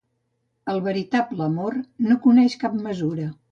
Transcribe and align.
El 0.73 0.81
veritable 0.87 1.45
amor 1.49 1.77
no 2.07 2.19
coneix 2.27 2.59
cap 2.67 2.83
mesura 2.91 3.31